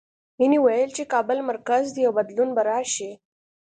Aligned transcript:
مینې 0.37 0.59
ویل 0.61 0.89
چې 0.97 1.03
کابل 1.13 1.37
مرکز 1.49 1.83
دی 1.95 2.01
او 2.07 2.11
بدلون 2.17 2.49
به 2.55 2.61
راشي 2.69 3.11